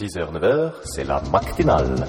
[0.00, 2.06] 6h, 9h, c'est la matinale.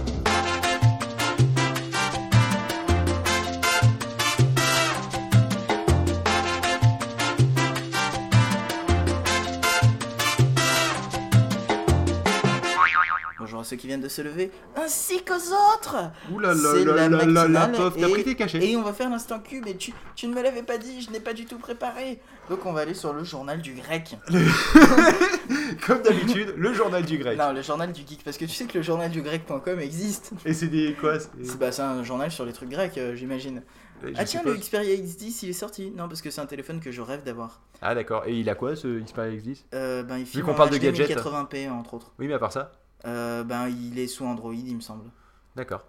[13.75, 15.95] Ceux qui viennent de se lever, ainsi qu'aux autres
[16.31, 18.65] Ouh là là la là là là, matinale pauvre, t'as et- pris tes cachets.
[18.65, 21.11] Et on va faire l'instant cube et tu, tu ne me l'avais pas dit, je
[21.11, 22.19] n'ai pas du tout préparé.
[22.49, 24.15] Donc on va aller sur le journal du grec.
[25.85, 27.37] Comme d'habitude, le journal du grec.
[27.37, 30.31] Non, le journal du geek, parce que tu sais que le journal du grec.com existe.
[30.45, 33.61] Et c'est des quoi c'est- bah, un journal sur les trucs grecs, euh, j'imagine.
[34.03, 35.91] je Ah tiens, le Xperia X10 il est sorti.
[35.95, 37.61] Non, parce que c'est un téléphone que je rêve d'avoir.
[37.81, 38.23] Ah d'accord.
[38.25, 41.09] Et il a quoi ce Xperia X10 Euh, ben, il filme qu'on parle de gadgets.
[41.09, 42.13] 1080p entre autres.
[42.19, 42.71] Oui, mais à part ça.
[43.05, 45.09] Euh, ben, il est sous Android, il me semble.
[45.55, 45.83] D'accord.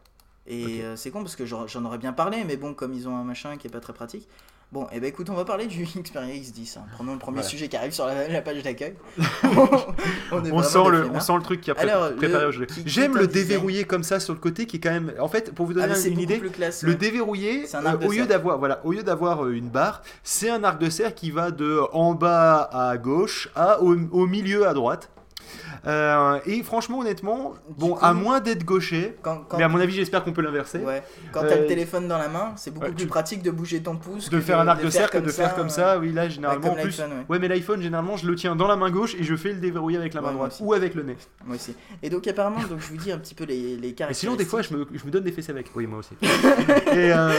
[0.46, 3.16] Et euh, c'est con parce que j'en aurais bien parlé, mais bon, comme ils ont
[3.16, 4.28] un machin qui est pas très pratique.
[4.72, 6.78] Bon, et ben écoute, on va parler du Xperia X10.
[6.78, 6.82] hein.
[6.94, 7.48] Prenons le premier Voilà.
[7.48, 8.94] sujet qui arrive sur la, la page d'accueil.
[10.32, 12.66] on, sent, le, on sent le truc qui a pré- Alors, préparé le- au jeu.
[12.84, 15.12] J'aime le déverrouiller comme ça sur le côté qui est quand même.
[15.20, 16.82] En fait, pour vous Ah, donner c'est une idée, classe.
[16.82, 16.96] le ouais.
[16.96, 20.90] déverrouiller, euh, au lieu d'avoir voilà, au lieu d'avoir une barre, c'est un arc de
[20.90, 25.10] cercle qui va de en bas à gauche à au, au milieu à droite.
[25.86, 29.80] Euh, et franchement, honnêtement, bon, coup- à moins d'être gaucher, Quand, quand- mais à mon
[29.80, 30.78] avis, j'espère qu'on peut l'inverser.
[30.78, 31.02] ouais,
[31.32, 33.50] quand t'as le Euh, téléphone dans la main, c'est beaucoup ouais, plus tu- pratique de
[33.50, 34.30] bouger ton pouce.
[34.30, 36.72] de que faire un arc de, faire cercle, de faire comme ça, oui, là, généralement,
[36.72, 37.00] en plus.
[37.28, 37.38] ouais.
[37.38, 39.98] Mais l'iPhone, généralement, je le tiens dans la main gauche et je fais le déverrouiller
[39.98, 41.16] avec la main droite ou avec le nez.
[41.44, 41.74] Moi aussi.
[42.02, 44.16] Et donc apparemment, donc je vous dis un petit peu les, les Et caractéristiques.
[44.28, 45.70] sinon, des fois, je me, je me donne des fesses avec.
[45.74, 46.14] Oui, moi aussi.
[46.92, 47.32] et euh,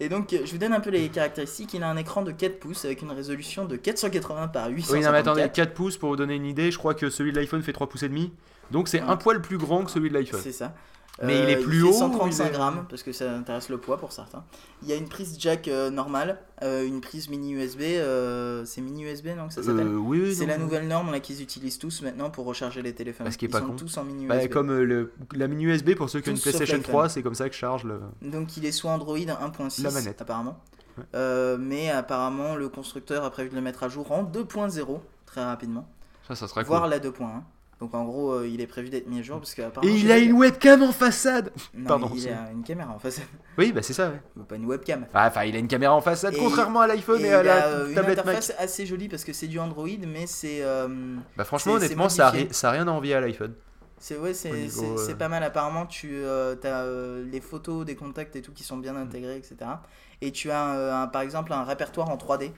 [0.00, 1.74] Et donc, euh, je vous donne un peu les caractéristiques.
[1.74, 4.92] Il a un écran de 4 pouces avec une résolution de 480 par 854.
[4.92, 6.70] oui, non, mais attendez, 4 pouces pour vous donner une idée.
[6.70, 8.32] Je crois que celui de l'iPhone fait 3 pouces et demi.
[8.70, 9.08] Donc, c'est Ouais.
[9.08, 10.40] un poil plus grand que celui de l'iPhone.
[10.42, 10.74] C'est ça.
[11.22, 13.76] Mais il est plus fait haut, 135 il est- grammes parce que ça intéresse le
[13.76, 14.44] poids pour certains.
[14.82, 17.82] Il y a une prise jack euh, normale, euh, une prise mini USB.
[17.82, 21.20] euh, c'est mini USB non que ça s'appelle Euh, oui, oui, C'est la nouvelle norme
[21.20, 23.30] qu'ils utilisent tous maintenant pour recharger les téléphones.
[23.30, 23.76] Ce qui est Ils pas sont con.
[23.76, 24.48] tous en mini Bah, USB.
[24.50, 26.90] comme euh, le, la mini USB pour ceux qui ont une PlayStation l'iPhone.
[26.90, 28.00] 3, c'est comme ça que je charge le.
[28.22, 30.22] Donc il est sous Android 1.6 La manette.
[30.22, 30.58] apparemment.
[30.96, 31.04] Ouais.
[31.14, 35.44] Euh, mais apparemment le constructeur a prévu de le mettre à jour en 2.0 très
[35.44, 35.86] rapidement,
[36.28, 36.90] Ça, ça serait voire cool.
[36.90, 37.42] la 2.1.
[37.80, 40.12] Donc en gros euh, il est prévu d'être mis à jour parce que Et il
[40.12, 43.20] a une webcam en façade Non, Pardon, mais il a une caméra en face,
[43.58, 44.44] Oui, bah c'est ça, ouais.
[44.44, 45.04] pas une webcam.
[45.12, 47.32] Ah, Enfin, il a une caméra en façade, Et- contrairement à l'iPhone Et et, il
[47.34, 48.26] à a la euh, une tablette Mac.
[48.36, 51.84] interface assez jolie parce que c'est du Android, mais c'est euh, Bah, franchement, c'est- c'est
[51.86, 52.48] honnêtement, ça a, modifié.
[52.50, 53.54] ri- ça a rien à envier à l'iPhone.
[53.98, 55.42] c'est ouais, c'est Au niveau, c'est- euh, c'est pas mal.
[55.42, 56.86] Apparemment, tu as
[57.32, 59.56] les photos des contacts et tout qui sont bien intégrés, etc.
[60.20, 62.52] Et tu as euh, un- par exemple un répertoire en 3D.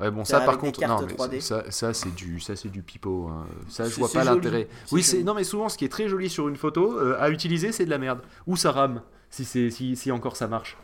[0.00, 1.40] Ouais, bon, ça par contre, non, mais 3D.
[1.40, 3.28] ça, ça c'est du, ça c'est du pipeau.
[3.28, 3.46] hein.
[3.68, 4.68] Ça, je vois pas l'intérêt.
[4.92, 7.30] Oui, c'est non, mais souvent, ce qui est très joli sur une photo, euh, à
[7.30, 8.20] utiliser, c'est de la merde.
[8.46, 10.76] Ou ça rame, si c'est, si, si encore ça marche.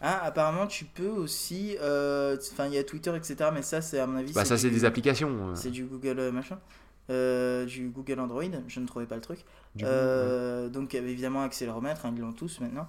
[0.00, 1.76] Ah, apparemment, tu peux aussi.
[1.80, 3.50] euh, Enfin, il y a Twitter, etc.
[3.52, 4.32] Mais ça, c'est à mon avis.
[4.32, 5.30] Bah, ça, c'est des applications.
[5.50, 6.58] euh, C'est du Google machin.
[7.10, 8.42] Euh, du Google Android.
[8.68, 9.38] Je ne trouvais pas le truc.
[9.40, 12.86] coup, Euh, Donc évidemment accéléromètre, hein, ils l'ont tous maintenant.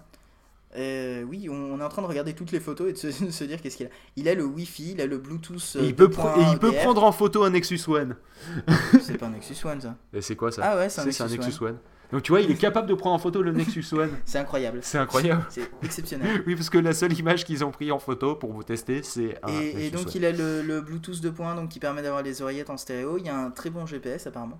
[0.77, 3.07] Euh, oui, on, on est en train de regarder toutes les photos et de se,
[3.25, 3.89] de se dire qu'est-ce qu'il a.
[4.15, 5.75] Il a le Wi-Fi, il a le Bluetooth.
[5.75, 8.15] Et euh, il peut, pro- 2.1 et il peut prendre en photo un Nexus One.
[9.01, 9.95] C'est pas un Nexus One ça.
[10.13, 11.77] Et c'est quoi ça Ah ouais, c'est un, Nexus Nexus One.
[12.11, 14.09] Donc tu vois, il est capable de prendre en photo le Nexus One.
[14.25, 14.79] C'est incroyable.
[14.81, 15.45] C'est incroyable.
[15.49, 16.43] C'est exceptionnel.
[16.47, 19.37] Oui, parce que la seule image qu'ils ont pris en photo pour vous tester, c'est
[19.43, 20.11] un et, et Nexus donc One.
[20.15, 23.17] il a le, le Bluetooth 2.1 donc qui permet d'avoir les oreillettes en stéréo.
[23.19, 24.59] Il y a un très bon GPS apparemment.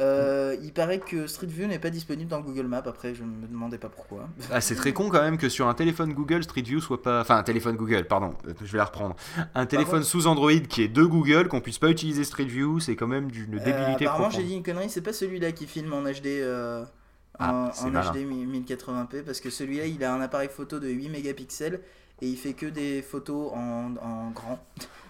[0.00, 2.82] Euh, il paraît que Street View n'est pas disponible dans Google Maps.
[2.84, 4.28] Après, je ne me demandais pas pourquoi.
[4.50, 7.20] Ah, c'est très con quand même que sur un téléphone Google Street View soit pas.
[7.20, 9.14] Enfin, un téléphone Google, pardon, euh, je vais la reprendre.
[9.54, 12.96] Un téléphone sous Android qui est de Google, qu'on puisse pas utiliser Street View, c'est
[12.96, 15.92] quand même d'une Euh, débilité apparemment, j'ai dit une connerie, c'est pas celui-là qui filme
[15.92, 16.84] en HD, euh,
[17.38, 18.10] Ah, en, c'est en malin.
[18.12, 21.80] HD 1080p, parce que celui-là, il a un appareil photo de 8 mégapixels
[22.20, 24.58] et il fait que des photos en, en grand,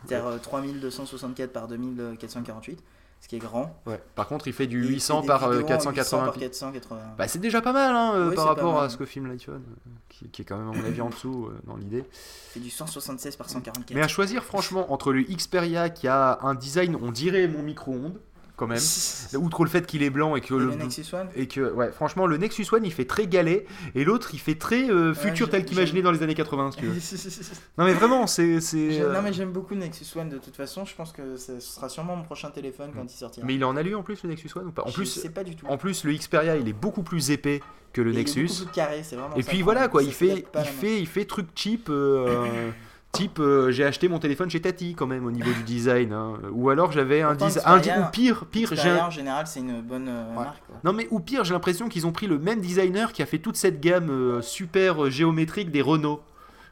[0.06, 2.82] c'est-à-dire euh, 3264 par 2448,
[3.24, 3.74] ce qui est grand.
[3.86, 3.98] Ouais.
[4.16, 5.92] Par contre, il fait du Et il fait 800 des par euh, vidéos en 800
[5.92, 7.00] 480 par 480.
[7.16, 9.28] Bah, c'est déjà pas mal hein, euh, Ouais, par c'est rapport à ce que filme
[9.28, 12.04] l'iPhone, euh, qui, qui est quand même, à mon avis, en dessous euh, dans l'idée.
[12.12, 13.94] Fait du 176 par 144.
[13.94, 18.20] Mais à choisir, franchement, entre le Xperia qui a un design, on dirait mon micro-ondes,
[18.56, 18.78] quand même,
[19.38, 20.66] outre le fait qu'il est blanc et que le.
[20.66, 24.04] le Nexus One Et que, ouais, franchement, le Nexus One il fait très galet et
[24.04, 26.94] l'autre il fait très euh, futur tel qu'imaginé dans les années 80, si tu veux.
[27.78, 28.58] Non, mais vraiment, c'est.
[28.74, 31.58] euh, Non mais j'aime beaucoup le Nexus One de toute façon, je pense que ce
[31.60, 33.46] sera sûrement mon prochain téléphone quand il sortira.
[33.46, 34.82] Mais il en alu en plus le Nexus One ou pas?
[34.84, 35.66] En Je plus, sais pas du tout.
[35.66, 37.60] en plus, le Xperia il est beaucoup plus épais
[37.92, 38.46] que le Et il est Nexus.
[38.46, 41.06] beaucoup plus carré, c'est vraiment Et ça puis voilà quoi, il fait, il fait, il
[41.06, 41.88] fait truc cheap.
[41.90, 42.70] euh,
[43.14, 46.12] Type, euh, j'ai acheté mon téléphone chez Tati quand même au niveau du design.
[46.12, 46.34] hein.
[46.52, 47.64] Ou alors j'avais un design.
[48.00, 50.44] Ou pire, pire, j'ai un- en général, c'est une bonne euh, Ouais.
[50.44, 50.62] marque.
[50.66, 50.76] quoi.
[50.84, 53.38] Non mais ou pire, j'ai l'impression qu'ils ont pris le même designer qui a fait
[53.38, 56.20] toute cette gamme euh, super géométrique des Renault.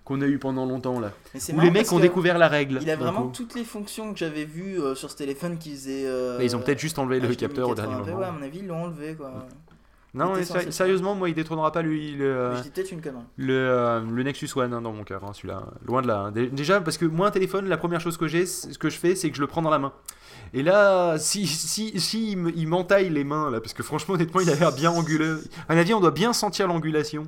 [0.05, 1.13] qu'on a eu pendant longtemps là.
[1.55, 2.81] Où les mecs ont découvert la règle.
[2.83, 6.07] Il a vraiment toutes les fonctions que j'avais vues sur ce téléphone qui faisaient.
[6.07, 8.19] euh, Mais ils ont peut-être juste enlevé le capteur au dernier 80p, moment.
[8.19, 9.47] Ouais, à mon avis, ils l'ont enlevé quoi.
[10.15, 13.01] Non, mais sérieusement, moi, il détrônera pas lui, le, euh, Mais Je dis peut-être une
[13.01, 13.23] connerie.
[13.39, 15.63] le, euh, le Nexus One hein, dans mon cœur, hein, celui-là.
[15.87, 16.19] Loin de là.
[16.19, 16.33] hein.
[16.33, 18.99] Dé- Déjà, parce que moi, un téléphone, la première chose que j'ai, ce que je
[18.99, 19.93] fais, c'est que je le prends dans la main.
[20.55, 24.17] Et là, si, si, si il me- il m'entaille les mains, là, parce que franchement,
[24.17, 25.43] honnêtement, il a l'air bien anguleux.
[25.67, 27.27] À mon avis, on doit bien sentir l'angulation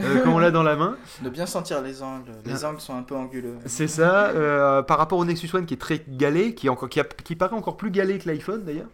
[0.00, 0.96] euh, quand on l'a dans la main.
[1.22, 2.32] De bien sentir les angles.
[2.44, 3.54] Les angles sont un peu anguleux.
[3.66, 6.88] C'est ça, euh, par rapport au Nexus One qui est très galé, qui, est encore,
[6.88, 8.88] qui, a- qui paraît encore plus galé que l'iPhone d'ailleurs.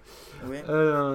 [0.49, 0.57] Oui.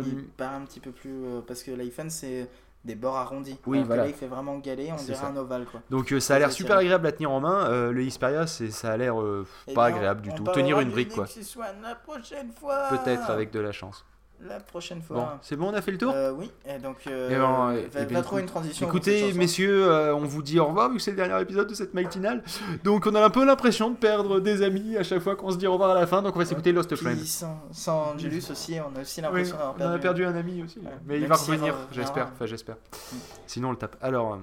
[0.06, 1.10] Il paraît un petit peu plus.
[1.48, 2.48] parce que l'iPhone, c'est
[2.86, 3.58] des bords arrondis.
[3.66, 4.04] Oui, Alors que voilà.
[4.04, 5.28] Là, il fait vraiment galet, on dirait ça.
[5.28, 5.82] un ovale quoi.
[5.90, 7.68] donc euh, ça a l'air super agréable à tenir en main.
[7.70, 10.44] Euh, le Xperia, ça a l'air euh, Eh pas bien, agréable du tout.
[10.44, 11.26] Tenir une brique quoi.
[12.90, 14.06] Peut-être avec de la chance.
[14.42, 15.40] La prochaine Bon, fois.
[15.42, 16.98] c'est bon, on a fait le tour Euh, oui, et donc.
[17.08, 18.86] Euh, Eh ben, va, eh va bien, trouver une transition.
[18.88, 21.74] Écoutez, messieurs, euh, on vous dit au revoir vu que c'est le dernier épisode de
[21.74, 22.44] cette matinale.
[22.84, 25.58] Donc on a un peu l'impression de perdre des amis à chaque fois qu'on se
[25.58, 26.22] dit au revoir à la fin.
[26.22, 27.18] Donc on va s'écouter Lost Friend.
[27.18, 30.00] Puis sans, sans Angelus aussi, on a aussi Oui, l'impression d'avoir on a perdu.
[30.02, 30.80] perdu un ami aussi.
[30.80, 30.92] Ouais.
[31.06, 32.30] Mais il va revenir, j'espère.
[32.34, 32.76] Enfin, j'espère.
[33.48, 33.96] Sinon on le tape.
[34.02, 34.42] Alors, euh, Ouais,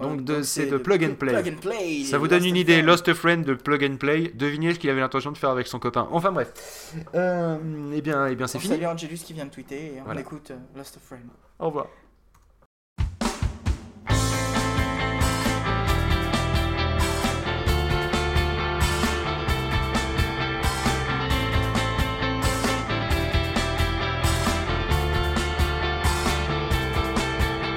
[0.00, 1.32] donc de- c'est de plug and play.
[1.32, 2.04] Plug and play.
[2.04, 2.86] Ça vous Lost donne une idée, Friend.
[2.86, 4.32] Lost Friend de Plug and Play.
[4.34, 6.08] Devinez ce qu'il avait l'intention de faire avec son copain.
[6.12, 6.94] Enfin bref.
[7.14, 7.58] Euh,
[7.94, 8.74] eh bien, eh bien c'est On fini.
[8.74, 10.20] salue Angelus qui vient de tweeter et on Voilà.
[10.22, 11.22] écoute euh, Lost Friend.
[11.58, 11.86] Au revoir.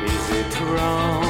[0.07, 1.24] Is it wrong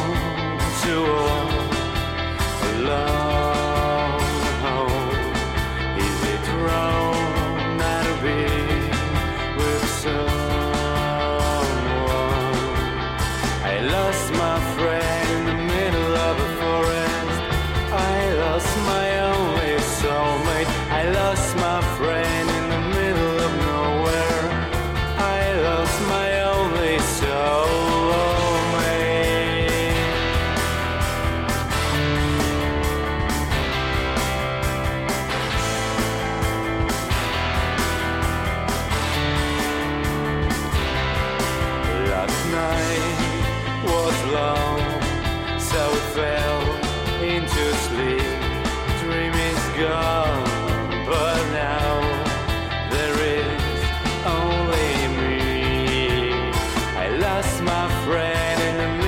[58.06, 59.05] friend in the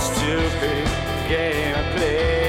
[0.00, 0.86] stupid
[1.28, 2.43] game I play.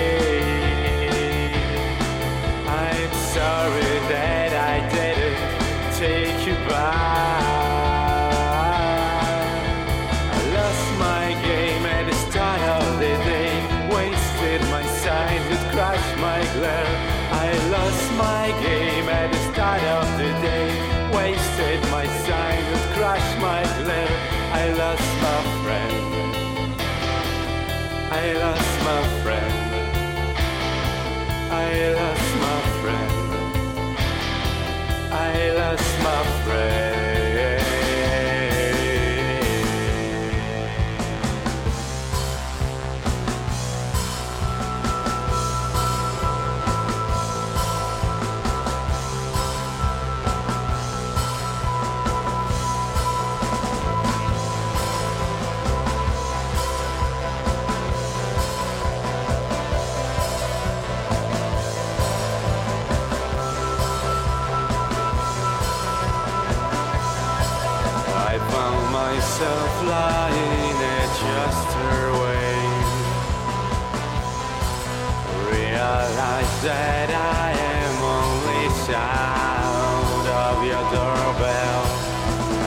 [76.66, 81.84] that I am only sound of your doorbell.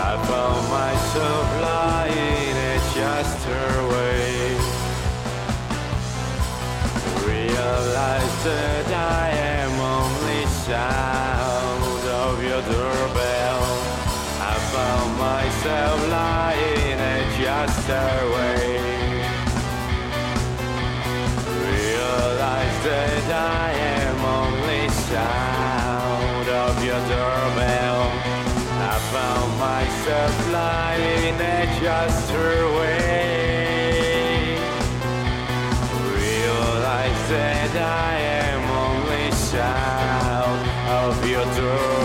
[0.07, 2.87] I found myself lying at
[3.51, 4.55] her Way.
[7.27, 13.65] Realized that I am only sound of your doorbell.
[14.39, 17.27] I found myself lying at
[17.91, 18.58] her Way.
[31.89, 34.59] just her way.
[36.21, 37.73] Realize that
[38.05, 38.13] I
[38.45, 40.61] am only child
[41.03, 41.98] of your door.